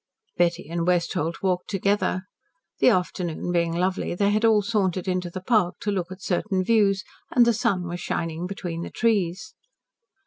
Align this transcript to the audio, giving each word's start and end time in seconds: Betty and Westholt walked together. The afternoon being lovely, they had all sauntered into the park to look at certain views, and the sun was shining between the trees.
Betty 0.35 0.67
and 0.67 0.87
Westholt 0.87 1.43
walked 1.43 1.69
together. 1.69 2.23
The 2.79 2.89
afternoon 2.89 3.51
being 3.51 3.71
lovely, 3.71 4.15
they 4.15 4.31
had 4.31 4.43
all 4.43 4.63
sauntered 4.63 5.07
into 5.07 5.29
the 5.29 5.41
park 5.43 5.75
to 5.81 5.91
look 5.91 6.11
at 6.11 6.23
certain 6.23 6.63
views, 6.63 7.03
and 7.29 7.45
the 7.45 7.53
sun 7.53 7.87
was 7.87 7.99
shining 7.99 8.47
between 8.47 8.81
the 8.81 8.89
trees. 8.89 9.53